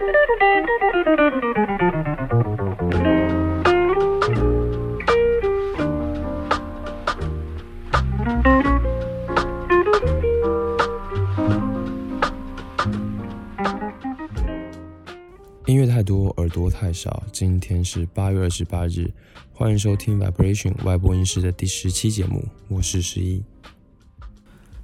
[0.00, 0.06] 音
[15.76, 17.22] 乐太多，耳朵太少。
[17.30, 19.12] 今天是八月二十八日，
[19.52, 23.44] 欢迎收听 Vibration 外播音室的第十期节目，我是十一。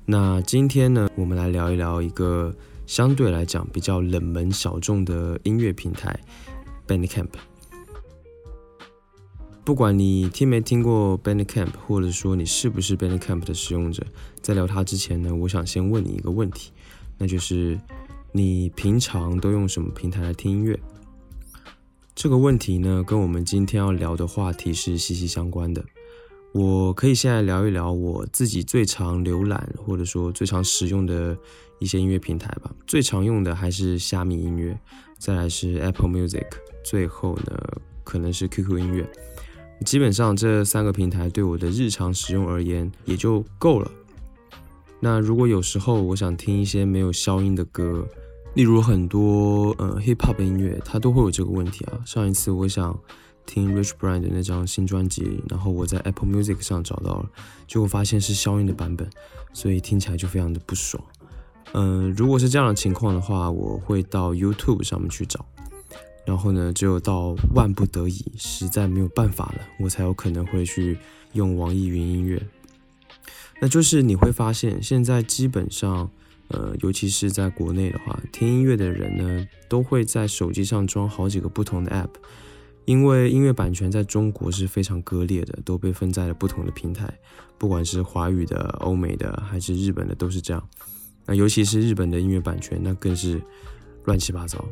[0.04, 2.54] 那今天呢，我们来聊一聊一个
[2.86, 6.18] 相对来讲比较冷门小众的音乐平台
[6.86, 7.28] Bandcamp。
[9.64, 14.06] 不管你听没听过 Bandcamp，或者说你是不是 Bandcamp 的使用者，
[14.40, 16.70] 在聊它之前呢，我想先问你一个问题，
[17.18, 17.76] 那就是
[18.30, 20.78] 你平常都用什么平台来听音乐？
[22.14, 25.84] 这个问题呢，跟我们今天要聊的话题是息息相关的。
[26.52, 31.36] 我可以现在聊一聊我自己最常浏览或者说最常使用的
[31.78, 32.70] 一些音乐平台吧。
[32.86, 34.78] 最常用的还是虾米音乐，
[35.18, 36.46] 再来是 Apple Music，
[36.84, 37.58] 最后呢
[38.04, 39.08] 可能是 QQ 音乐。
[39.84, 43.90] 基本上这三个平台对我的日常使用而言也就够了。
[45.00, 48.08] 那如果有时候我想听一些没有消音的歌，
[48.54, 52.00] 例如很多呃 hip hop 音乐，它都会有这个问题啊。
[52.06, 52.98] 上一次我想
[53.44, 57.30] 听 Rich Brian 的那张新专辑，然后我在 Apple Music 上找到了，
[57.68, 59.06] 结果发现是消音的版本，
[59.52, 61.04] 所以听起来就非常的不爽。
[61.72, 65.44] 嗯，如果是这样的情况的话，我会到 YouTube 上面去找。
[66.24, 70.98] 然后呢，只有到万不得已，实在没有办法了，我才有可能会去
[71.34, 72.42] 用网易云音乐。
[73.60, 76.10] 那就是你会发现，现在基本上，
[76.48, 82.10] 呃，尤其是在国内的话，听音乐的人呢，都会在手机上装好几个不同的 App，
[82.86, 87.08] 因为音乐版权在中国是非常割裂的，都被分在了不同的平台，
[87.56, 90.68] 不管是华语的、欧美的还是日本的，都是这样。
[91.26, 93.40] 那尤其是日本的音乐版权，那更是
[94.04, 94.64] 乱七八糟。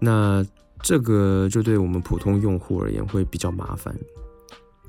[0.00, 0.44] 那
[0.82, 3.94] 这个就对我们普通用户而言会比较麻烦。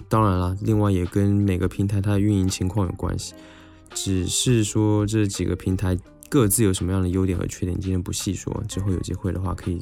[0.10, 3.34] 当然了，另外也跟每个平台它的运营情况有关系。
[3.94, 5.98] 只是说这几个平台
[6.30, 9.82] 各自有什么样的优点和缺点，今天不细说，之后有机会的话可以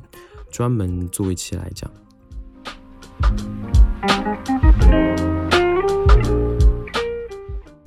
[0.51, 1.89] 专门做一期来讲。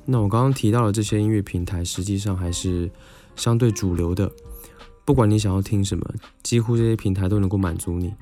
[0.09, 2.89] 那我刚刚提到的这些音乐平台，实际上还是
[3.35, 4.31] 相对主流的。
[5.03, 8.13] 不管你想要听什么，几乎这些平台都能够满足你。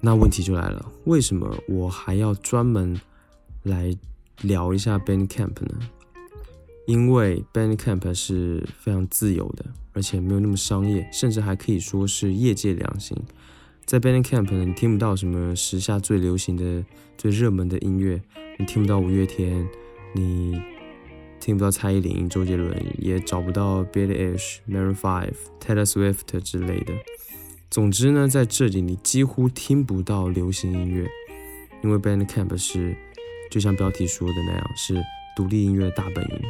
[0.00, 3.00] 那问题就来了，为什么我还要专门
[3.62, 3.96] 来
[4.42, 5.78] 聊一下 Bandcamp 呢？
[6.86, 9.64] 因为 Bandcamp 是非常自由的，
[9.94, 13.16] 而且没有那么商业，甚至还可以说是业界良心。
[13.86, 16.84] 在 Bandcamp 呢，你听不到什么时下最流行的、
[17.16, 18.22] 最热门的音乐，
[18.58, 19.66] 你听不到五月天，
[20.14, 20.60] 你。
[21.48, 26.92] 听不到蔡依林、周杰伦，也找不到 Billie Eilish、Maroon Five、Taylor Swift 之类的。
[27.70, 31.08] 总之呢，在这里你几乎听不到流行音乐，
[31.82, 32.94] 因为 Bandcamp 是
[33.50, 35.02] 就像标题说的那样，是
[35.34, 36.42] 独立音乐大本营。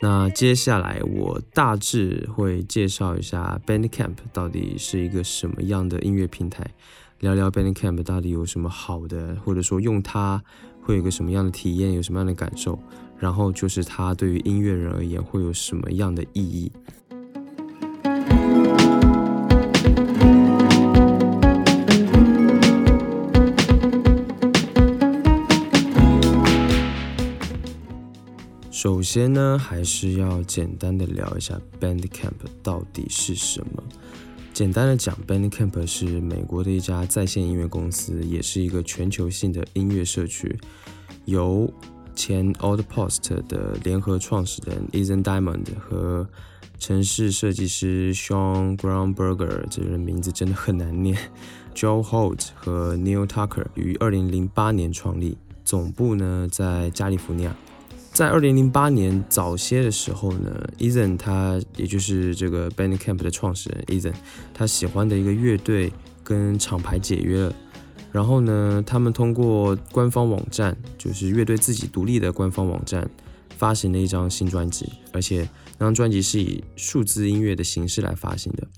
[0.00, 6.68] 那接下来我大致会介绍一下 Bandcamp 到底是一个什么样的音乐平台，
[7.22, 10.42] 聊聊 Bandcamp 到底有什么好的，或者说用它
[10.80, 12.76] 会有个什么样的体验，有什么样的感受。
[13.16, 16.72] 然后就是它对于音乐人而言会有什么样的意义？
[28.72, 32.32] 首先呢，还是要简单的聊一下 Bandcamp
[32.64, 33.84] 到底是什么。
[34.52, 40.54] 简单的讲，Bandcamp 是美国的一家在线音乐公司，也是一个全球性的音乐社区，
[41.24, 41.72] 由
[42.14, 46.28] 前 o l d p o s t 的联合创始人 Ethan Diamond 和
[46.78, 51.16] 城市设计师 Sean Groundberger，这人名字真的很难念。
[51.74, 57.56] Joe Holt 和 Neil Tucker 于2008年创立，总部呢在加利福尼亚。
[58.12, 64.12] 在2008年早些的时候呢，Ethan 他也就是这个 Bandcamp 的创始人 Ethan，
[64.52, 65.90] 他喜欢的一个乐队
[66.22, 67.54] 跟厂牌解约了。
[68.12, 73.08] 然后呢，他们通过官方网站，就是乐队自己独立的官方网站，
[73.56, 75.48] 发行了一张新专辑，而且
[75.78, 78.68] 那张专辑是以数字音乐的形式来发行的。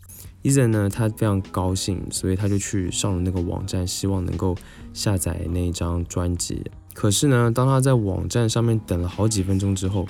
[0.44, 4.56] Ethan 呢，他非常高兴，所以他就去上了那个网站，希望能够
[4.92, 6.62] 下载那一张专辑。
[6.94, 10.06] 可是呢，当他在网站上面等了好几分钟之后，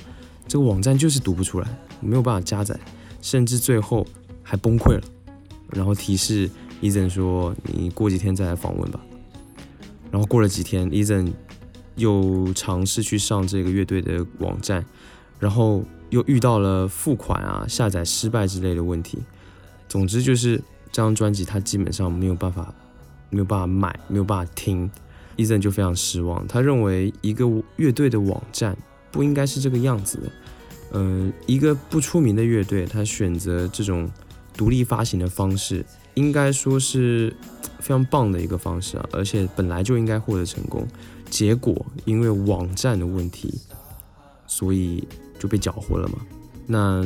[0.46, 1.68] 这个网站就是读不出来，
[2.00, 2.78] 没有办法加载，
[3.20, 4.06] 甚至最后
[4.42, 5.02] 还崩溃了。
[5.70, 6.48] 然后提示
[6.82, 9.00] Ethan 说：“你过几天再来访问吧。”
[10.12, 11.32] 然后过了几天，Ethan
[11.96, 14.84] 又尝试去上这个乐队的网站，
[15.40, 19.18] 然后又遇到了付款啊、下载失败之类的问题。
[19.88, 20.58] 总之就是
[20.92, 22.72] 这张专辑他基本上没有办法，
[23.30, 24.88] 没有办法买，没有办法听。
[25.36, 27.44] 伊森就非常失望，他认为一个
[27.76, 28.76] 乐队的网站
[29.10, 30.32] 不应该是这个样子的。
[30.92, 34.08] 嗯，一个不出名的乐队，他选择这种
[34.56, 35.84] 独立发行的方式，
[36.14, 37.34] 应该说是
[37.80, 40.86] 非常棒的一个方式啊，而且本来就应该获得成功。
[41.28, 43.60] 结果因为网站的问题，
[44.46, 45.02] 所以
[45.36, 46.18] 就被缴获了嘛。
[46.64, 47.04] 那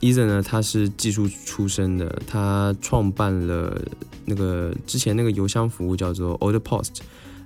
[0.00, 3.80] Eason 呢，他是技术出身的，他创办了
[4.26, 6.98] 那个之前那个邮箱服务叫做 Old Post。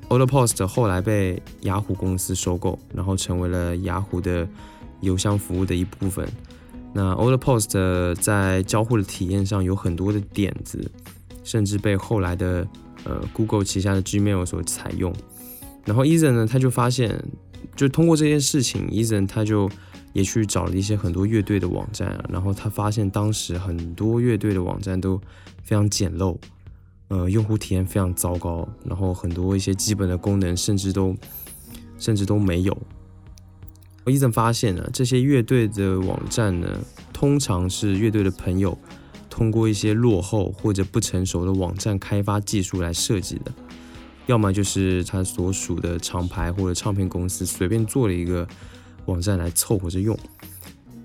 [0.08, 4.49] Old Post 后来被雅虎公司收购，然后成为了雅虎的
[5.00, 6.26] 邮箱服务的一部分。
[6.94, 10.90] 那 Old Post 在交互的体验上有很多的点子，
[11.44, 12.66] 甚至被后来的
[13.05, 15.12] 呃 Google 旗下的 Gmail 所采用。
[15.84, 17.22] 然后 Ethan 呢，他就发现，
[17.76, 19.70] 就通过这件事情，Ethan 他就
[20.14, 25.20] 也去找了一些很多乐队的网站，然后他发现当时很多乐队的网站都
[25.62, 26.37] 非常简陋。
[27.08, 31.16] 呃，用户体验非常糟糕，然后很多一些基本的功能甚至都
[31.99, 32.76] 甚至都没有。
[34.05, 36.78] 我一直发现呢，这些乐队的网站呢，
[37.12, 38.76] 通常是乐队的朋友
[39.28, 43.52] 通过一些落后或者不成熟的网站开发技术来设计的，
[44.26, 48.46] 要么就是他所属的厂牌或者唱片公司随便做了一个
[49.06, 50.19] 网站来凑合着用。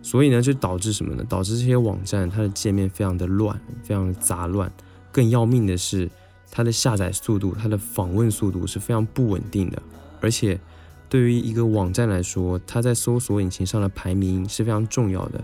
[0.01, 1.23] 所以呢，就导致什么呢？
[1.29, 4.69] 导致这些网站它的界面非常的乱，非常的杂乱。
[5.13, 6.09] 更要命的是，
[6.51, 9.81] 它的下载速度、它的访问速度是非常不稳定的。
[10.19, 10.59] 而且，
[11.07, 15.41] 对于一个网站来说，它在搜索引擎上的排名是非常重要的。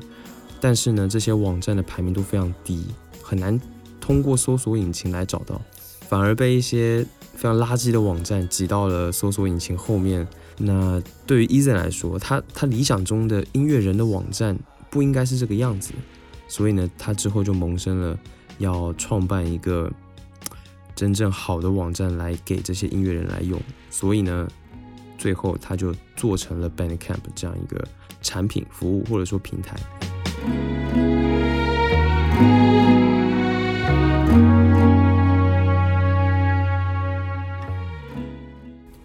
[0.60, 2.88] 但是呢，这些网站的排名都非常低，
[3.22, 3.58] 很难
[4.02, 5.62] 通过搜索引擎来找到，
[6.02, 7.06] 反而被一些
[7.36, 10.28] 非常垃圾的网站挤到了搜索引擎后面。
[10.58, 14.58] 那对于 Eason 来说，他他理想中的音乐人的网站
[14.90, 15.94] 不应该是这个样子，
[16.48, 18.20] 所以呢，他之后就萌生了。
[18.60, 19.92] 要创办一个
[20.96, 23.60] 真正好的网站来给这些音乐人来用，
[23.90, 24.48] 所以呢，
[25.18, 27.82] 最后他就做成了 Bandcamp 这样一个
[28.22, 29.78] 产品、服务或者说平台。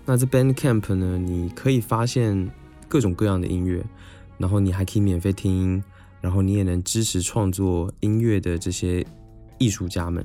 [0.05, 2.50] 那在 Bandcamp 呢，你可以发现
[2.89, 3.85] 各种各样的音乐，
[4.37, 5.83] 然后你还可以免费听，
[6.21, 9.07] 然后你也能支持创作音乐的这些。
[9.59, 10.25] 艺术家们，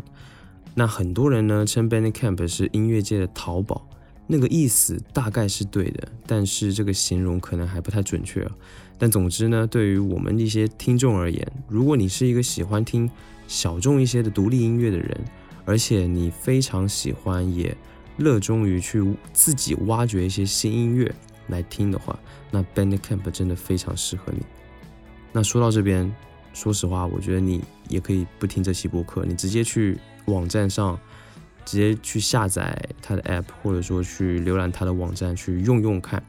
[0.74, 3.88] 那很多人呢称 Bandcamp 是音乐界的淘宝，
[4.28, 8.52] 那个意思大概是对的，但是这个形容可能还不太准确啊。
[8.98, 13.10] 但总之呢，对于我们一些听众而言，如果你是一个喜欢听
[13.48, 15.18] 小众一些的独立音乐的人，
[15.66, 17.75] 而且你非常喜欢也
[18.18, 19.04] 热衷于去
[19.34, 21.14] 自己挖掘一些新音乐
[21.48, 22.20] 来听的话，
[22.52, 24.42] 那 Bandcamp 真的非常适合你。
[25.32, 26.14] 那说到这边。
[26.54, 31.00] 说实话，我觉得你也可以不听这期播客，你直接去网站上，
[31.66, 36.22] 直接去下载它的 app，或者说去浏览它的网站去用用看，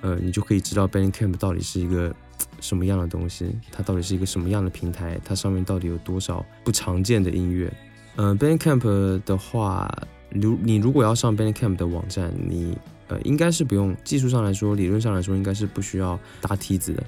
[0.00, 2.14] 呃，你就可以知道 Bandcamp 到底是一个
[2.60, 7.72] 什么样的东西，它到底是一个什么样的平台，它上面到底有多少不常见的音乐。
[8.16, 9.88] 嗯，Bandcamp 的话，
[10.30, 12.76] 如你如果要上 Bandcamp 的网站，你
[13.08, 17.02] 呃应该是不用，技术上来说，理论上来说应该是不需要搭梯子的。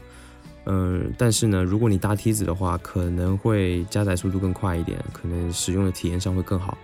[0.64, 6.78] 嗯，但是呢，如果你搭梯子的话，可能会加载速度更快一点，可能使用的体验上会更好。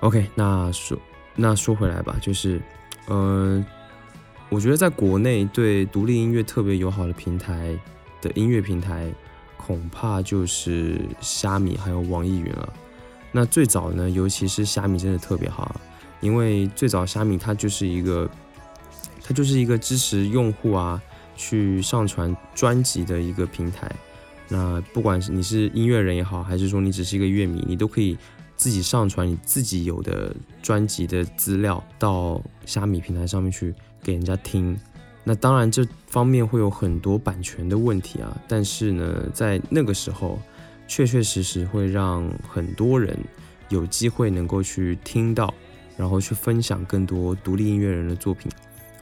[0.00, 0.96] OK，那说
[1.34, 2.60] 那说回来吧，就是，
[3.08, 3.64] 嗯，
[4.50, 7.76] 我觉得在国内对独立音乐特别友好的平台
[8.20, 9.12] 的音乐平台，
[9.56, 12.72] 恐怕就是虾米还有网易云了。
[13.32, 15.80] 那最早呢，尤其是虾米真的特别好，
[16.20, 18.30] 因为最早虾米它就是一个，
[19.24, 21.02] 它就是一个支持用户啊。
[21.34, 23.90] 去上传专辑的一个平台，
[24.48, 28.16] 那不管是你是音乐人也好，还是说你只是一个乐迷，你都可以
[28.56, 34.78] 自己上传你自己有的专辑的资料到虾米平台上面去给人家听。
[35.24, 40.38] 那当然这方面会有很多版权的问题啊，但是呢，在那个时候，
[40.86, 43.18] 确确实实会让很多人
[43.68, 45.52] 有机会能够去听到，
[45.96, 48.50] 然后去分享更多独立音乐人的作品。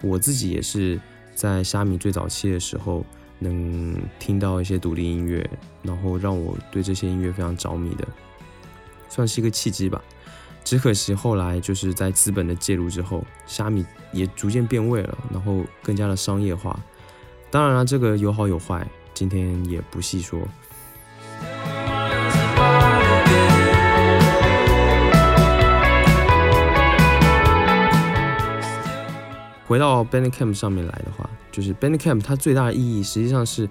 [0.00, 1.00] 我自己也是。
[1.40, 3.02] 在虾米最早期的时候，
[3.38, 5.48] 能听到一些独立音乐，
[5.82, 8.06] 然后让我对这些音乐非常着迷的，
[9.08, 10.02] 算是一个契机吧。
[10.62, 16.78] 只可惜后来就是在资本的介入之后，虾米也逐渐变味了，然后更加的商业化。
[17.50, 20.38] 当然了，这个有好有坏，今天也不细说。
[29.70, 33.70] 回到 Bandcamp 上面来的话，就是 Bandcamp 它最大的意义实际上是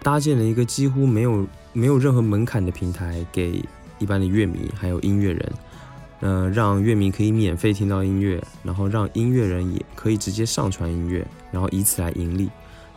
[0.00, 3.60] 搭建了一个几乎没有没有任何门槛的平台，给
[3.98, 5.52] 一般的乐迷还有音乐人，
[6.20, 12.48] 呃，让乐迷可以免费听到音乐，然后让音乐人也可以直接上传音乐，然后以此来盈利。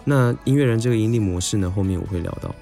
[0.03, 2.53] 那音乐人这个盈利模式呢，后面我会聊到。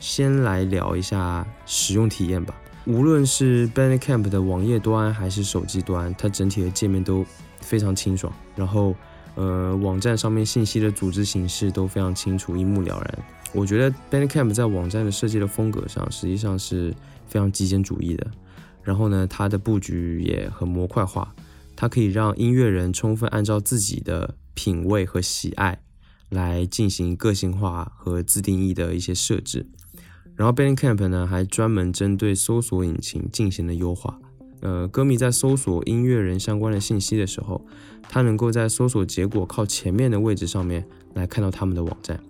[0.00, 2.54] 先来聊一下使用体验吧。
[2.84, 7.24] 无论是 Bandcamp 的网页端还是手机端，它整体的界面都
[7.62, 8.30] 非常清爽。
[8.54, 8.94] 然后，
[9.40, 13.18] 呃，网站上面信息的组织形式都非常清楚，一目了然。
[13.54, 16.94] 我觉得 Bandcamp 在网站的设计的风格上，实际上是
[17.26, 18.30] 非常极简主义的。
[18.82, 21.34] 然后呢，它的布局也很模块化，
[21.74, 25.80] 它可以让音乐人充分按照自己的品味和喜爱
[26.28, 29.66] 来进行个性化和自定义的一些设置。
[30.36, 34.18] 然后 Bandcamp 呢，还专门针对搜索引擎进行了优化。
[34.60, 37.60] 呃，歌迷在搜索音乐人相关的信息的时候，
[38.02, 42.20] 他能够在搜索结果靠前面的位置上面来看到他们的网站。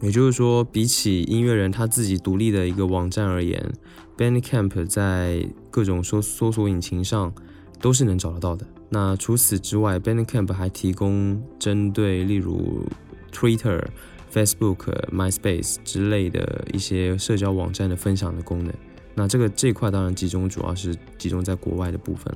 [0.00, 3.72] 也就是说，比起音乐人他自己独立的一个网站而言
[4.16, 7.32] ，Bandcamp 在各种搜搜索引擎上
[7.80, 8.66] 都是能找得到的。
[8.88, 12.84] 那除此之外，Bandcamp 还提供针对例如
[13.32, 13.84] Twitter。
[14.32, 18.72] Facebook、MySpace 之类的一些社交网站的分享的功能，
[19.14, 22.34] 那这个这块当然集中主要是集中在国外的部分。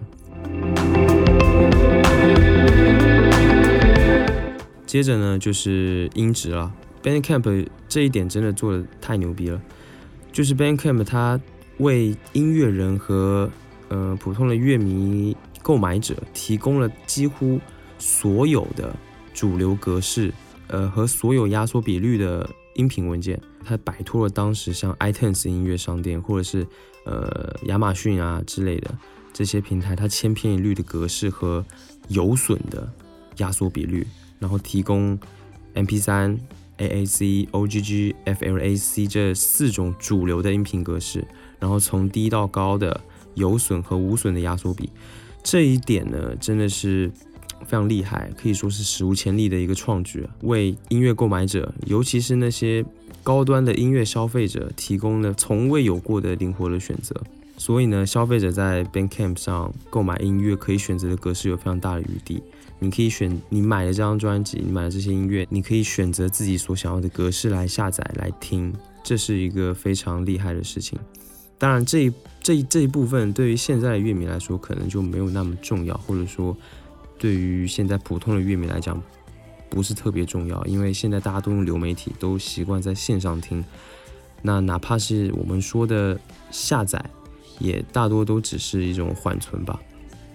[4.87, 9.61] 接着呢就是音质了，Bandcamp 这一点真的做的太牛逼了，
[10.33, 11.41] 就是 Bandcamp 它
[11.79, 13.51] 为音乐人和
[13.89, 17.61] 呃普通的乐迷购买者提供了几乎
[17.99, 18.95] 所有的
[19.33, 20.33] 主流格式。
[20.69, 26.67] 呃，和所有压缩比率的音频文件，它摆脱了当时像 iTunes 音乐商店或者是
[27.07, 28.97] 呃亚马逊啊之类的
[29.33, 31.65] 这些平台，它千篇一律的格式和
[32.09, 32.89] 有损的
[33.39, 34.07] 压缩比率，
[34.39, 35.19] 然后提供
[35.75, 36.39] MP3、
[36.79, 41.27] AAC、OGG、FLAC 这四种主流的音频格式，
[41.59, 43.01] 然后从低到高的
[43.35, 44.91] 有损和无损的压缩比，
[45.43, 47.11] 这一点呢，真的是。
[47.67, 52.85] 非常厉害，可以说是史无前例的一个创举，为音乐购买者，尤其是那些
[53.25, 57.21] 高端的音乐消费者，提供了从未有过的灵活的选择。
[57.57, 62.43] 所以呢，消费者在 Bandcamp 上购买音乐，可以选择的格式有非常大的余地。
[62.79, 70.99] 你可以选你买的这张专辑，你买的这些音乐，你可以选择自己所想要的格式来下载来听，这是一个非常厉害的事情。
[71.57, 72.13] 当然，这一
[72.43, 76.57] 这这一部分对于现在的乐迷来说，可能就没有那么重要，或者说。
[77.17, 79.01] 对于现在普通的乐迷来讲，
[79.69, 83.65] 不是特别重要，因为现在大家都用流媒体，都习惯在线上听。
[84.43, 86.19] 那哪怕是我们说的
[86.51, 87.03] 下载，
[87.59, 89.81] 也大多都只是一种缓存吧，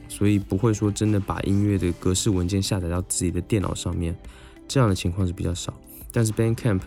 [0.08, 4.16] 所以不会说真的把音乐的格式文件下载到自己的电脑上面，
[4.68, 5.74] 这样的情况是比较少。
[6.12, 6.82] 但是 Bandcamp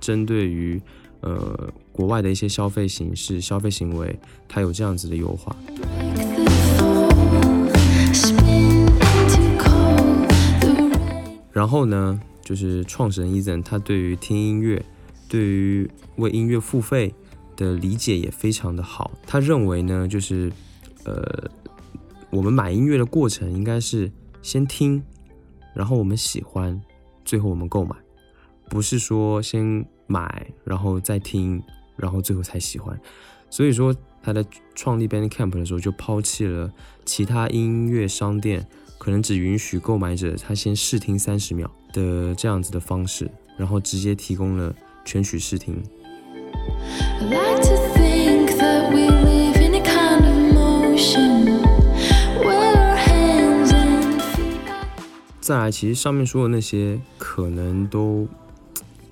[0.00, 0.82] 针对于
[1.20, 5.54] 呃国外的一些消费形式、消费行为，它有这样子的优化。
[11.54, 14.84] 然后呢，就是创始人 Ethan，他对于听音乐，
[15.28, 17.14] 对于为音乐付费
[17.54, 19.12] 的理解也非常的好。
[19.24, 20.50] 他认为呢，就是
[21.04, 21.48] 呃，
[22.30, 24.10] 我们买音乐的过程应该是
[24.42, 25.00] 先听，
[25.74, 26.82] 然后我们喜欢，
[27.24, 27.94] 最后我们购买，
[28.68, 31.62] 不是说先买然后再听，
[31.96, 33.00] 然后最后才喜欢。
[33.48, 34.44] 所以说他在
[34.74, 36.72] 创立 Bandcamp 的时候就抛弃了
[37.04, 38.66] 其他音乐商店。
[38.98, 44.74] 可能只允许购买者他先试听三十秒的这样子的方式，然后直接提供了
[45.04, 45.82] 全曲试听。
[55.40, 58.26] 再来，其实上面说的那些可能都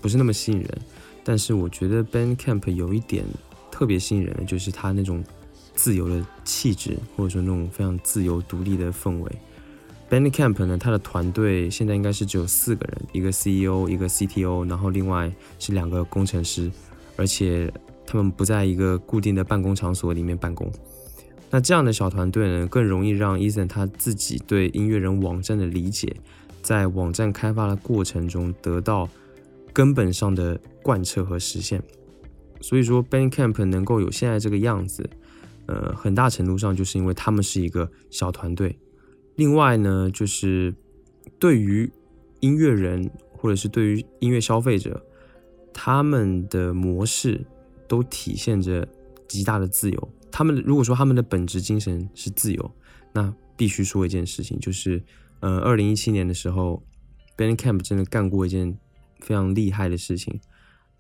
[0.00, 0.78] 不是那么吸引人，
[1.22, 3.22] 但是我觉得 Bandcamp 有一点
[3.70, 5.22] 特别吸引人的，就是它那种
[5.74, 9.30] 自由的气质，或者说那种非常自由独立的氛围。
[10.12, 16.70] Bandcamp 呢，它的团队现在应该是只有四个人，一个 CEO，一个 CTO，然后另外是两个工程师，
[17.16, 17.72] 而且
[18.06, 20.70] 他们不在一个固定的办公场所里面办公。
[21.48, 26.14] 那这样的小团队呢，更容易让 Ethan 他自己对音乐人网站的理解，
[26.60, 29.08] 在网站开发的过程中得到
[29.72, 31.82] 根本上的贯彻和实现。
[32.60, 35.08] 所以说，Bandcamp 能够有现在这个样子，
[35.64, 38.78] 呃，很大程度上就是因为他们是一个小团队。
[39.36, 40.74] 另外呢，就是
[41.38, 41.90] 对于
[42.40, 45.04] 音乐人或者是对于音乐消费者，
[45.72, 47.44] 他们的模式
[47.88, 48.86] 都体现着
[49.26, 50.08] 极大的自由。
[50.30, 52.70] 他们如果说他们的本质精神是自由，
[53.12, 55.02] 那必须说一件事情，就是
[55.40, 56.82] 呃，二零一七年的时候
[57.36, 58.78] ，Bandcamp 真的干过一件
[59.20, 60.40] 非常厉害的事情。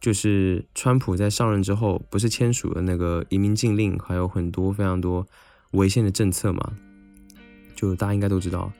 [0.00, 5.26] 就是川普在上任之后，不是签署了那个移民禁令，还有很多非常多
[5.72, 6.72] 违宪的政策嘛？
[7.82, 8.70] 就大家应该都知道，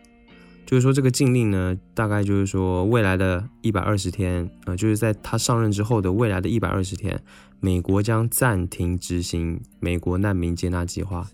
[0.65, 7.21] 就是说这个禁令呢，大概就是说未来的一百二十天，呃，就是在他上任之后的未来的一百二十天，
[7.59, 11.29] 美国将暂停执行美国难民接纳计划，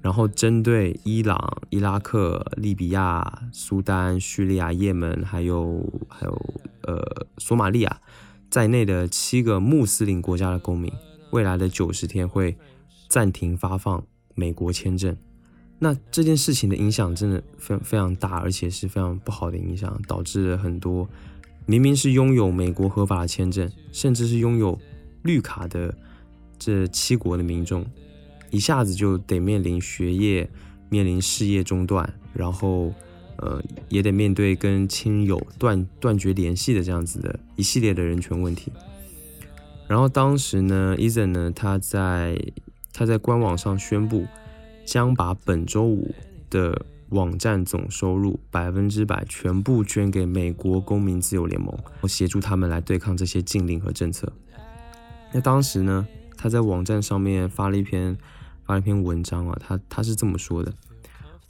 [0.00, 1.36] 然后针对伊朗、
[1.70, 6.32] 伊拉克、利比亚、苏丹、叙利亚、也门，还有还有
[6.82, 8.00] 呃索马利亚。
[8.48, 10.92] 在内的七个穆斯林国家的公民，
[11.32, 12.56] 未来的九十天会
[13.08, 14.04] 暂停发放
[14.36, 15.16] 美国签证。
[15.82, 21.08] 那这件事情的影响真的非非常大，而且是非常不好的影响，导致很多
[21.66, 24.78] 明明是拥有美国合法的签证，甚至是拥有
[25.22, 25.92] 绿卡的
[26.56, 27.84] 这七国的民众，
[28.50, 30.48] 一下子就得面临学业、
[30.88, 32.92] 面临事业中断，然后。
[33.38, 38.70] 呃，也得面对跟亲友断断绝联系的这样子的一系列的人权问题。
[39.88, 42.38] 然后当时呢，e n 呢，他在
[42.92, 44.24] 他在官网上宣布，
[44.84, 46.14] 将把本周五
[46.50, 51.76] 的网站总收入百分之百全部捐给美国公民自由联盟，
[52.08, 54.32] 协助他们来对抗这些禁令和政策。
[55.32, 58.16] 那当时呢，他在网站上面发了一篇
[58.64, 60.72] 发了一篇文章啊，他他是这么说的。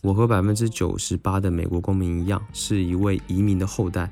[0.01, 4.11] 我和百分之九十八的美国公民一样，是一位移民的后代。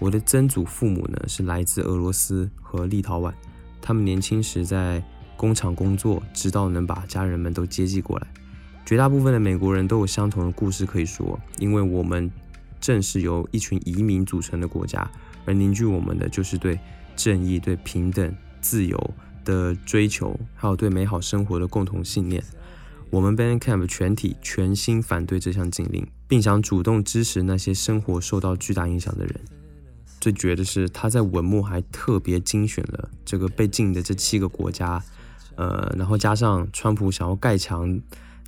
[0.00, 3.32] 我的曾祖父母呢，是来自俄罗斯和立陶宛。
[3.80, 5.02] 他们年轻时在
[5.36, 8.26] 工厂工作，直到能把家人们都接济过来。
[8.84, 12.30] 绝大部分的美国人都有相同的故事可以说，因为我们
[12.80, 15.08] 正是由一群移民组成的国家，
[15.44, 16.78] 而凝聚我们的就是对
[17.14, 22.42] 正义、对平等、自由的追求，还有对美好生活的共同信念。
[23.10, 29.40] 我们 b a n d Camp 全体全心反对这项禁令，并想主动支持那些生活受到巨大影响的人。
[30.18, 35.02] 最绝的是，他在文末还特别精选了这个被禁的这七个国家，
[35.56, 38.00] 呃，然后加上川普想要盖墙、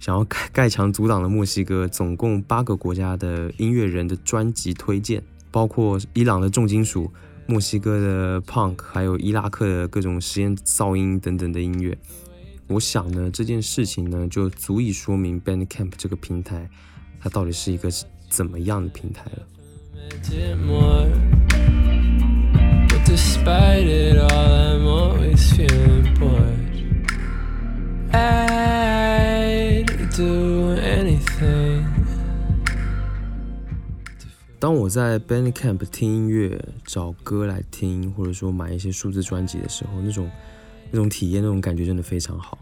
[0.05, 7.11] 想要盖盖墙阻挡的墨西哥，总共八个国家的音乐人的专辑推荐，包括伊朗的重金属、
[7.47, 11.97] 墨西哥的 Punk，还有伊拉克的各种实验噪音等等的音乐。
[12.67, 16.69] 我想呢，这件事情呢，就足以说明 Bandcamp 这个平台，
[17.19, 17.89] 它到底是一个
[18.29, 19.39] 怎么样的平台了。
[30.17, 31.85] Do anything
[34.59, 40.31] 当我在 Bandcamp 听音乐、找歌来听，或者说买一些数字专辑的时候，那种。
[40.91, 42.57] 那种体验，那种感觉真的非常好。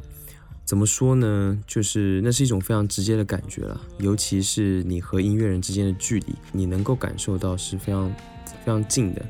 [0.65, 1.59] 怎么说呢？
[1.67, 8.09] 就是那是一种非常直接的感觉了，尤其是你和音乐人之间的距离，你能够感受到是非常
[8.47, 9.23] 非常近的。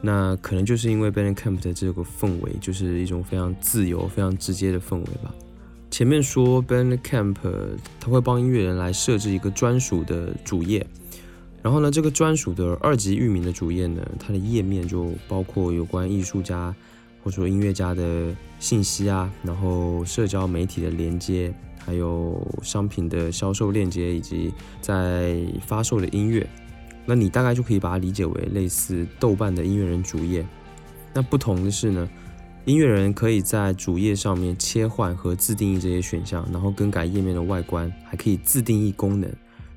[0.00, 5.34] 那可能就是因为 Bandcamp 的这个氛围，就是一种非常自由、非常直接的氛围吧。
[5.92, 7.36] 前面说 Bandcamp
[8.00, 10.86] 它会帮音乐人来设置一个专属的主页，
[11.62, 16.74] 然后呢，这个专属的二级域名的主页呢，它的页面就包括有关艺术家。
[17.24, 26.44] 或者说音乐家的信息啊，然后社交媒体的连接，还有商品的销售链接，以及在发售的音乐，
[27.06, 30.44] 那你大概就可以把它理解为类似豆瓣的音乐人主页。
[31.14, 32.10] 那不同的是呢，
[32.64, 39.28] 音乐人可以在主页上面切换和自定义这些选项，然后更改页面的外观，还可以自定义功能，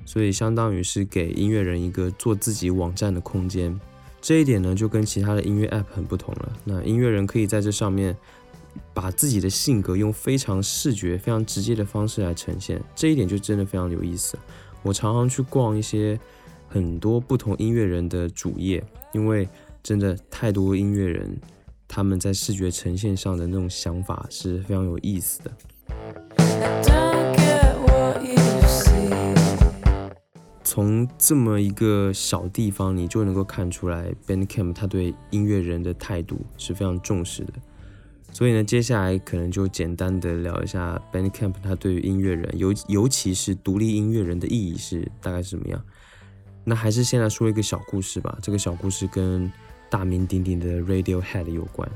[0.04, 3.76] 所以相当于是给音乐人一个做自己网站的空间。
[4.20, 6.52] 这一点呢，就跟其他的音乐 App 很不同了。
[6.62, 8.16] 那音乐人可以在这上面
[8.94, 14.38] 把自己的性格用非常视觉、非常直接的方式来呈现，这一点就真的非常有意思。
[14.82, 16.18] 我常常去逛一些
[16.68, 18.80] 很多不同音乐人的主页，
[19.12, 19.48] 因为
[19.82, 21.36] 真的太多音乐人
[21.88, 25.50] 他们在视觉呈现上的那种想法是非常有意思的。
[30.62, 37.54] 从这么一个小地方，你就能够看出来，Bandcamp 他对音乐人的态度是非常重视的。
[38.30, 45.82] 所以呢，接下来可能就简单的聊一下 Bandcamp 他对于音乐人，尤尤其是独立音乐人的意义是大概是怎么样。
[46.62, 48.36] 那还是先来说一个小故事吧。
[48.42, 49.50] 这个小故事跟
[49.90, 51.88] 大名鼎鼎的 Radiohead 有关。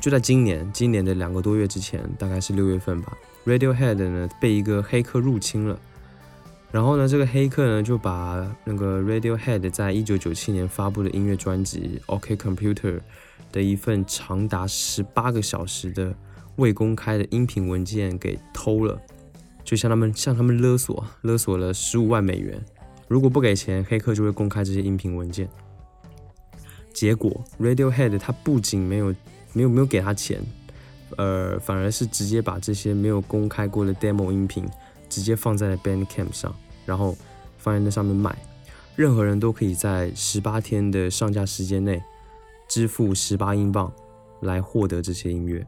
[0.00, 5.78] 就在今年，今年的两个多月之前，大概是六月份吧，Radiohead 呢被一个黑客入侵了。
[6.72, 12.96] 然后呢，这个黑客呢就把那个 Radiohead 在一九九七年发布的音乐专辑《OK Computer》
[13.50, 16.14] 的一份长达十八个小时的
[16.56, 18.98] 未公开的音频文件给偷了，
[19.64, 22.58] 就向他们向他们勒索，勒索了十五万美元。
[23.08, 25.48] 如果不给钱，黑客就会公开这些音频文件。
[26.92, 29.14] 结果 Radiohead 他不仅没有
[29.52, 30.40] 没有没有给他钱，
[31.16, 34.64] 呃，反而是直接把这些没有公开过的 demo 音频
[35.08, 37.16] 直接放在了 Bandcamp 上，然后
[37.58, 38.36] 放在那上面卖，
[38.96, 42.02] 任何人都可以在十八天的上架时间内
[42.68, 43.92] 支付十八英镑
[44.40, 45.66] 来获得这些音乐，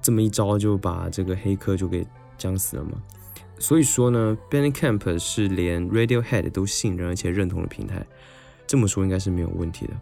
[0.00, 2.06] 这么一招就把这个黑客就给
[2.36, 2.92] 将死了嘛。
[3.58, 8.06] 所以说呢，Bandcamp 是连 Radiohead 都信任而且认同的平台，
[8.66, 9.92] 这么说应该是没有问题的。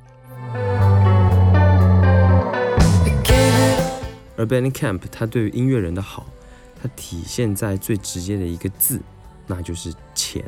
[4.39, 6.27] 而 Bandcamp 它对于音乐人的好，
[6.81, 9.01] 它体现在最直接的一个字，
[9.49, 10.43] 那就是钱。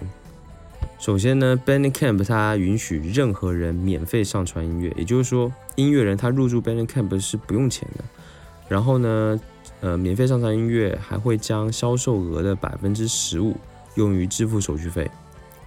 [0.99, 8.05] 首先呢，Bandcamp 它允许任何人免费上传音乐，也就是说，音乐人他入驻 Bandcamp 是不用钱的。
[8.69, 9.41] 然后呢，
[9.81, 13.57] 呃，免费上传音乐还会将销售额的百分之十五
[13.97, 15.11] 用于支付手续费，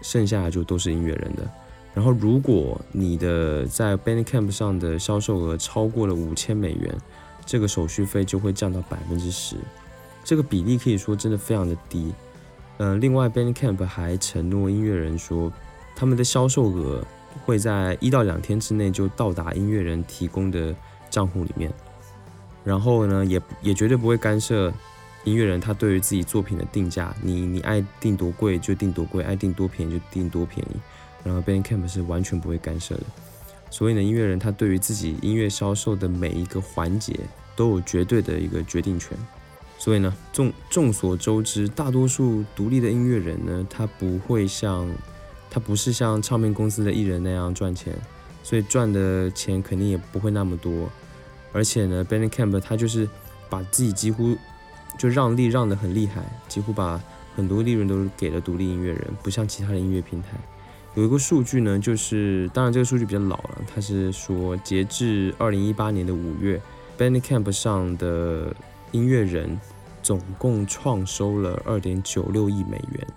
[0.01, 1.43] 剩下的就都是音乐人的。
[1.93, 6.95] 然后，如果你的在 Bandcamp 上的销售额超过了五千美元，
[7.45, 9.55] 这个手续费就会降到百分之十。
[10.23, 12.13] 这个比例可以说真的非常的低。
[12.77, 15.51] 呃，另外，Bandcamp 还承诺音乐人说，
[15.95, 17.05] 他们的销售额
[17.45, 20.75] 会在一到两天之内就到达音乐人提供的
[21.09, 21.71] 账户里面。
[22.63, 24.73] 然后呢，也也绝对不会干涉
[25.23, 30.75] 音乐人他对于自己作品的定价，你你爱定多贵就定多贵，爱定多便宜就定多便宜。
[31.23, 33.03] 然后 Bandcamp 是完全不会干涉的。
[33.73, 37.19] 所以呢，音乐人他对于自己音乐销售的每一个环节
[37.55, 39.17] 都有绝对的一个决定权。
[39.79, 44.87] 所以呢，众众所周知，大多数独立的音乐人呢，他不会像
[45.49, 47.97] 他不是像唱片公司的艺人那样赚钱，
[48.43, 50.87] 所以赚的钱肯定也不会那么多。
[51.51, 53.09] 而且呢，Bandcamp 他就是
[53.49, 54.37] 把自己几乎
[54.99, 57.01] 就让利让得很厉害，几乎把
[57.35, 60.29] 很多利润都给了独立音乐人，不像其他的音乐平台。
[60.95, 66.61] 有一个数据呢，就是当然这个数据比较老了，它是说截至二零一八年的五月
[66.97, 68.55] ，Bandcamp 上的
[68.91, 69.59] 音乐人
[70.03, 73.07] 总共创收了二点九六亿美元。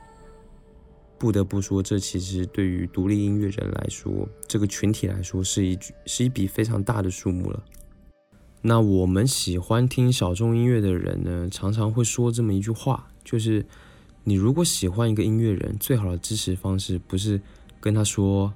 [1.19, 7.63] 不得不说，这其实对于独立音乐人来说，这个群体来说是一是一笔非常大的数目了。
[8.63, 13.65] 那我们喜欢听小众音乐的人呢，常常会说这么一句话，就是
[14.25, 17.41] 你如果喜欢一个音乐人，最好的支持方式不是
[17.87, 18.53] 跟他说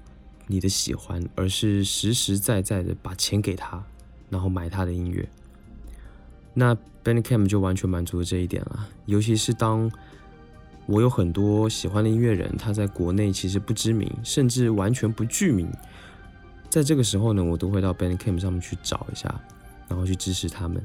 [0.49, 3.81] 你的喜欢，而是实实在在的把钱给他，
[4.29, 5.29] 然后买他的音乐。
[6.53, 9.89] 那 Bandcamp 就完全满足了这一点了，尤其是当
[10.87, 15.71] 我有很多喜欢的音乐人，他在国内其实不知名，甚至完全不具名，
[16.69, 19.33] 在这个时候呢，我都会到 Bandcamp 上面去找一下。
[19.89, 20.81] 然后去支持他们。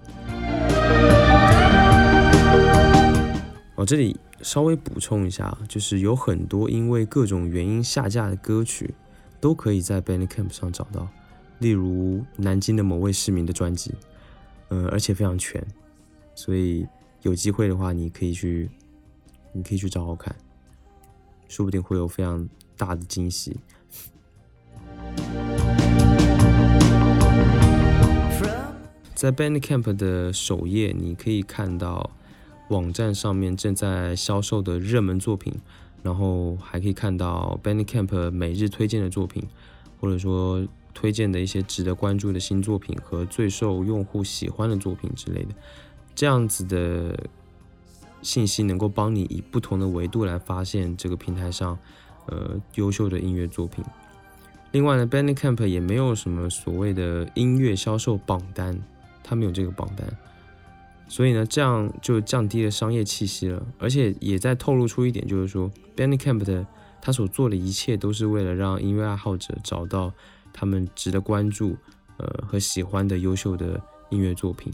[3.76, 8.94] 我这里稍微补充一下，就是有很多因为各种原因下架的歌曲，
[9.42, 11.10] 都可以在 Bandcamp 上找到。
[11.60, 13.94] 例如南京的某位市民的专辑，
[14.70, 15.62] 呃，而且非常全，
[16.34, 16.88] 所以
[17.24, 18.70] 有机会的话，你可以去，
[19.52, 20.34] 你可以去找找看，
[21.50, 23.58] 说不定会有非常大的惊喜。
[29.14, 32.10] 在 Bandcamp 的首页，你可以看到
[32.70, 35.54] 网站上面正在销售的热门作品，
[36.02, 39.44] 然后还可以看到 Bandcamp 每日推荐的作品，
[40.00, 45.50] 或者说推荐的一些值得关注的新作品和最受用户喜欢的作品之类的。
[46.16, 47.28] 这样子的
[48.22, 51.78] 信息能够帮你以不同的维度来发现这个平台上
[52.28, 53.84] 呃优秀的音乐作品。
[54.72, 58.82] 另外呢，Bandcamp 也没有什么所谓的音乐销售榜单。
[59.28, 60.08] 他没有这个榜单，
[61.08, 66.66] 所以呢，这样就降低了商业气息了，而且也在透露出一点，就是说，Bandcamp 的
[67.02, 70.12] 他所做的一切都是为了让音乐爱好者找到
[70.52, 71.78] 他们值得关注、
[72.18, 74.74] 呃和喜欢的优秀的音乐作品。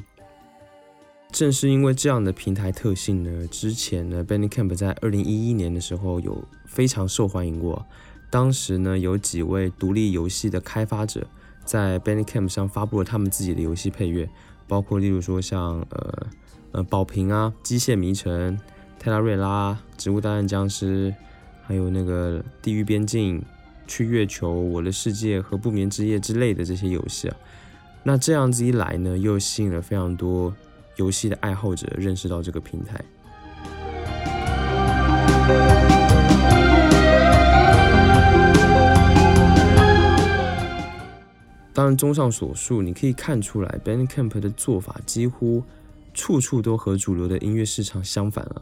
[1.31, 7.85] 正是因为这样的平台特性呢，之前呢，Bandcamp 在二零一一年的时候有非常受欢迎过，
[8.29, 11.27] 当时呢，有几位独立游戏的开发者。
[11.63, 14.27] 在 Bandcamp 上发布了他们自己的游戏配乐，
[14.71, 16.27] 包括例如说像呃
[16.71, 18.57] 呃宝瓶啊、机械迷城、
[18.97, 21.13] 泰拉瑞拉、植物大战僵尸，
[21.61, 23.43] 还有那个地狱边境、
[23.85, 27.35] 去月球、我的世界和不眠之夜之类的这些游戏啊。
[28.03, 30.55] 那这样子一来呢，又吸引了非常多
[30.95, 33.03] 游戏的爱好者认识到这个平台。
[41.81, 45.63] 当然，综上所述，你可以看出来，Bandcamp 的做法几乎
[46.13, 48.61] 处处都和主流的音乐市场相反了。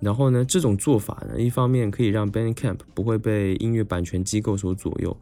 [0.00, 5.14] 然后呢，这种做法呢，一方面可以让 Bandcamp 不会被音乐版权机构所左右，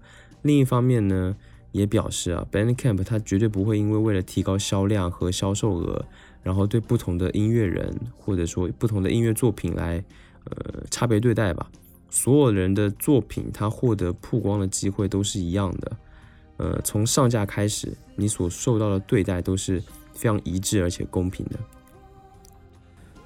[0.43, 1.35] 另一方面呢，
[1.73, 6.07] 也表示啊，Bandcamp 它绝对不会因为为了提高销量和销售额，
[6.45, 10.05] 然后对不同的音乐人或者说不同的音乐作品来
[10.45, 11.69] 呃差别对待吧。
[12.09, 15.97] 所有人的作品，他获得曝光的机会都是一样的。
[16.59, 19.83] 呃，从上架开始，你所受到的对待都是
[20.15, 21.59] 非常一致而且公平的。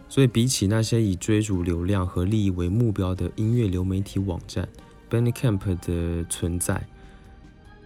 [0.09, 4.69] 所以，比起那些以追逐流量和利益为目标的音乐流媒体网站
[5.09, 6.85] ，Bandcamp 的存在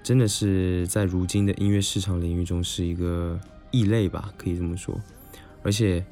[0.03, 3.39] 真的是在如今的音乐市场领域中是一个
[3.71, 4.99] 异类吧，可以这么说。
[5.63, 6.03] 而且，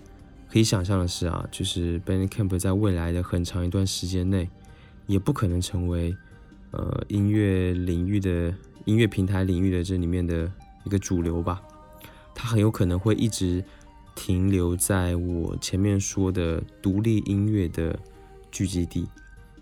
[0.50, 4.50] 可以想象的是啊，就是 Bandcamp 在未来的很长一段时间内，
[5.06, 6.14] 也不可能成为
[6.72, 8.52] 呃音乐领域的。
[8.84, 10.50] 音乐平台领域的这里面的
[10.84, 11.62] 一个主流吧，
[12.34, 13.64] 它很有可能会一直
[14.14, 17.98] 停留在我前面说的独立音乐的
[18.50, 19.08] 聚集地，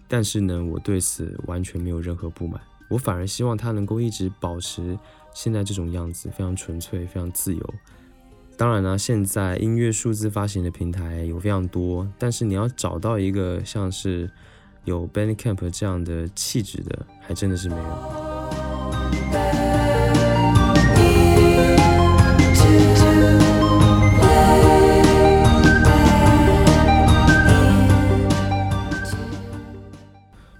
[0.08, 4.98] 但是呢，我对此完全没有任何不满，我反而希望它能够一直保持
[5.32, 7.74] 现在这种样子，非常纯粹，非常自由。
[8.56, 14.30] 当然呢，现在音乐数字发行的平台有非常多，但是你要找到一个像是
[14.84, 18.19] 有 Bandcamp 这样的气质的，还真的是没有。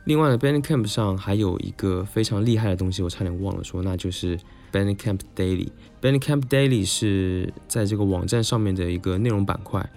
[0.04, 4.36] 另外呢，Bandcamp 上还有一个非常厉害的东西，我差点忘了说，那就是
[4.72, 5.68] Bandcamp Daily。
[6.02, 9.88] Bandcamp Daily 是在这个网站上面的一个内容板块，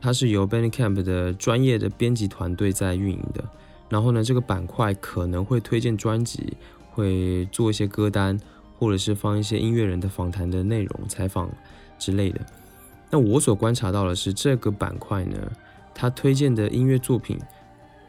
[0.00, 3.44] 它是由 Bandcamp 的专业的编辑团队在运营的。
[3.88, 6.54] 然后呢，这个板块可能会推荐专辑。
[6.94, 8.38] 会做一些歌单，
[8.78, 11.50] 或者是放一些音乐人的访谈的内容、采访
[11.98, 12.40] 之类的。
[13.10, 15.36] 那我所观察到的是，这个板块呢，
[15.94, 17.38] 他推荐的音乐作品，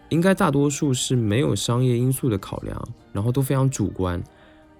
[0.10, 4.24] 应该大多数是没有商业因素的考量，然后都非常主观。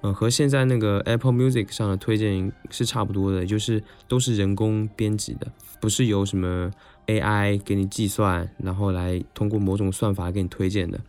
[0.02, 5.48] 嗯，和现在那个 Apple Music 上的推荐是差不多的，就是都是人工编辑的，
[5.80, 6.70] 不是由什么
[7.08, 11.00] AI 给你计算，然后来通过某种算法给你推荐的，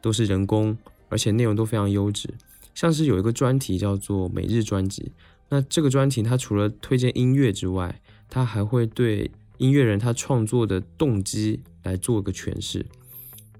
[0.00, 0.76] 都是人工。
[1.14, 2.28] 而且内容都非常优质，
[2.74, 5.12] 像是有一个专题叫做每日专辑，
[5.48, 12.84] 那这个专题它除了推荐音乐之外，它还会对音乐人他创作的动机来做个诠释。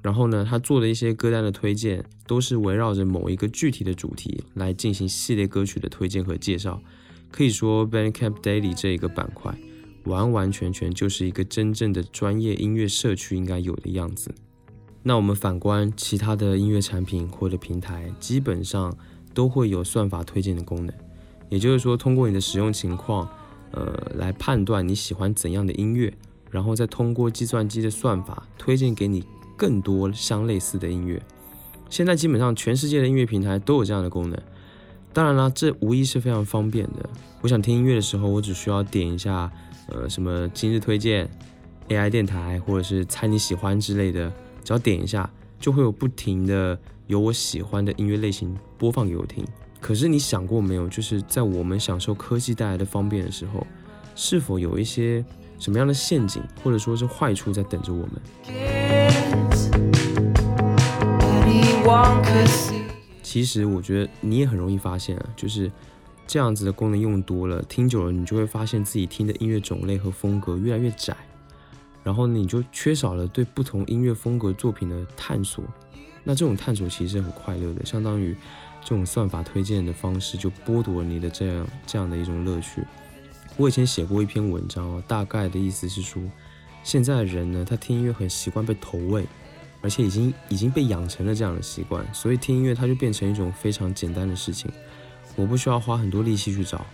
[0.02, 6.82] 然后呢，他做的一些歌单的推荐都是围绕着某一个具体的主题来进行系列歌曲的推荐和介绍。
[7.30, 9.56] 可以说，Bandcamp Daily 这一个板块
[10.06, 14.34] 完完全全就是一个真正的专业音乐社区应该有的样子。
[15.06, 18.96] 那我们反观其他的音乐产品或者平台，基本上
[19.34, 20.94] 都会有算法推荐的功能，
[21.50, 23.28] 也就是说，通过你的使用情况，
[23.72, 26.10] 呃，来判断你喜欢怎样的音乐，
[26.50, 29.22] 然后再通过计算机的算法推荐给你
[29.58, 31.20] 更多相类似的音乐。
[31.90, 34.40] 现在基本上全世界的音乐平台都有这样的功能。
[35.12, 37.08] 当然了，这无疑是非常方便的。
[37.42, 39.52] 我想听音乐的时候，我只需要点一下，
[39.88, 41.28] 呃，什么今日推荐、
[41.88, 44.32] AI 电台，或者是猜你喜欢之类的。
[44.64, 49.44] 只要点一下，就会有不停的有我喜欢的音乐类型播放给我听。
[49.80, 53.66] 可是你想过没有，就是在我们享受科技带来的方便的时候，
[54.16, 55.22] 是否有一些
[55.58, 58.12] 什么样的陷阱或者说是坏处在等着我们？
[63.22, 65.70] 其实我觉得你也很容易发现啊，就是
[66.26, 71.14] 这样子的功能用多了，听久了，你就会发现自己听的音乐种类和风格越来越窄。
[72.04, 75.64] 然后你就缺少了对不同音乐风格作品的探索，
[76.22, 78.36] 那这种探索其实是很快乐的，相当于
[78.82, 82.82] 这种算法推荐的方式就剥夺了你的这样这样的一种乐趣。
[83.56, 86.22] 我以前写过一篇文章哦，大概的意思是说，
[86.82, 89.24] 现在的人呢，他听音乐很习惯被投喂，
[89.80, 94.70] 而且已经已经被养成了这样的习惯，所以听音乐它就变成一种非常简单的事情，
[95.36, 96.84] 我不需要花很多力气去找，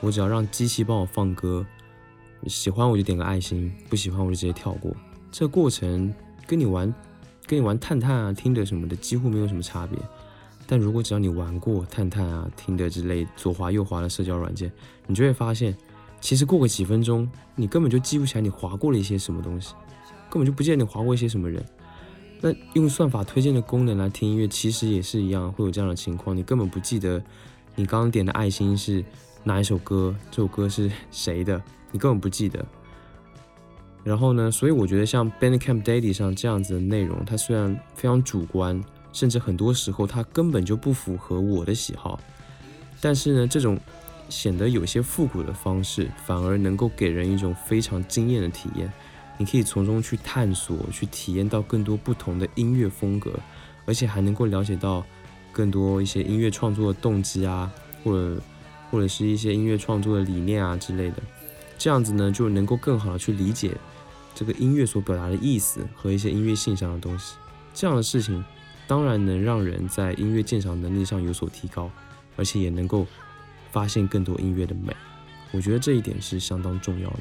[0.00, 1.66] 我只要让机器帮我放歌。
[2.46, 4.94] 喜欢我就点个爱心，不喜欢我就直接跳过。
[5.30, 6.12] 这个过程
[6.46, 6.92] 跟你玩，
[7.46, 9.98] 跟你玩探探啊、听的什么的几乎没有什么差别。
[10.66, 14.70] 但如果只要你玩过探探啊、听的之类左滑右滑的社交软件，
[15.06, 15.76] 你就会发现，
[16.20, 19.74] 其实过个几分钟，你根本就记不起来你划过了一些什么东西，
[20.30, 21.64] 根本就不记得你划过一些什么人。
[22.40, 27.22] 那用算法推荐的功能来听音乐，其实也是一样，会有这样的情况，你根本不记得
[27.74, 29.04] 你刚刚点的爱心是
[29.42, 31.60] 哪一首歌，这首歌是谁的。
[31.92, 32.64] 你根本不记得，
[34.04, 34.50] 然后呢？
[34.50, 38.80] 所以我觉得像 Bandcamp Daily 上这样子的内容，它虽然非常主观，
[39.12, 42.20] 甚至很多时候它根本就不符合我的喜好，
[43.00, 43.76] 但是呢，这种
[44.28, 48.92] 显得有些复古的方式，反而能够给人一种非常惊艳的体验。
[49.36, 53.32] 你可以从中去探索，去体验到更多不同的音乐风格，
[53.84, 55.04] 而且还能够了解到
[55.50, 57.72] 更多一些音乐创作的动机啊，
[58.04, 58.40] 或者
[58.90, 61.16] 或者是一些音乐创作的理念啊之类的，
[61.78, 63.76] 这样子呢就能够更好的去理解
[64.34, 67.36] 这个音乐所表达的意思和一些音乐性上的东西。
[67.72, 68.44] 这样的事情
[68.86, 71.90] 当然能让人在音乐鉴赏能力上有所提高，
[72.36, 73.06] 而且也能够
[73.70, 74.94] 发现更多音乐的美。
[75.52, 77.18] 我觉得这一点是相当重要的。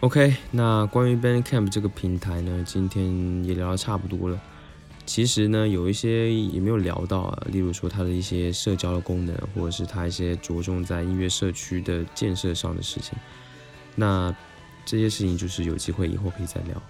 [0.00, 4.40] OK，那关于 Bandcamp 这个平台呢，今天也聊得差不多了。
[5.04, 13.18] 其实呢，有一些也没有聊到啊，例如说它的一些社交的功能，或者是它一些着重在音乐社区的建设上的事情。
[13.94, 14.34] 那
[14.86, 16.82] 这些事情就是有机会以后可以再聊。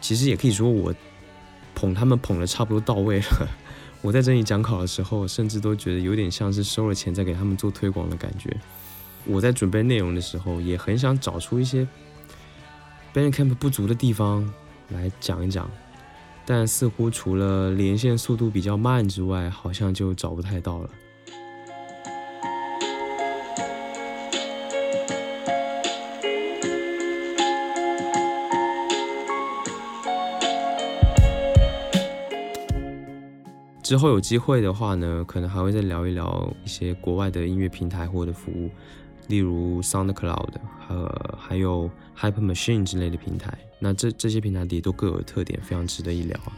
[0.00, 0.94] 其实也可以说我
[1.74, 3.48] 捧他们捧的差不多到位了。
[4.02, 8.56] 我在这里讲考的时候，甚至都觉得有点像是收了钱在给他们做推广的感觉。
[9.24, 11.86] 我在准备内容的时候，也很想找出一些
[13.12, 14.48] Bandcamp 不足的地方
[14.90, 15.68] 来讲一讲，
[16.44, 20.88] 但似乎除了连线速度比较慢之外，好像就找不太到了。
[33.86, 38.68] 之后有机会的话呢，可能还会再聊一聊一些国外的音乐平台或者服务。
[39.28, 40.54] 例如 SoundCloud
[40.88, 46.50] 和还有 Hyper Machine 之类的平台，那这这些平台也都各有特点，非常值得一聊啊。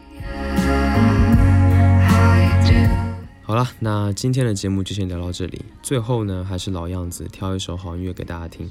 [3.43, 5.63] 好了，那今天的节目就先聊到这里。
[5.83, 8.67] 最后呢，还是老样子，挑一首好音乐给大家听，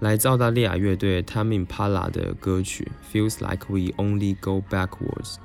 [0.00, 5.36] 来自澳大利亚乐队 Tame Impala 的歌曲 Feels Like We Only Go Backwards。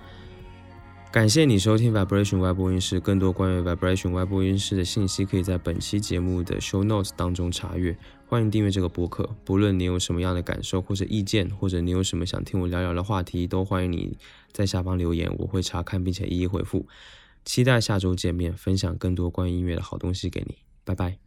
[1.10, 3.00] 感谢你收听 Vibration 外播音室。
[3.00, 7.98] 更多关于 Vibration 外播音室的信息，可以在本期节目的 Show Notes 当中查阅。
[8.28, 9.28] 欢迎订阅这个播客。
[9.44, 14.18] 不论你有什么样的感受或者意见，或者你有什么想听我聊聊的话题，都欢迎你
[14.52, 16.86] 在下方留言，我会查看并且一一回复。
[17.46, 20.58] 期待下周见面，分享更多关于音乐的好东西给你。
[20.84, 21.18] 拜拜。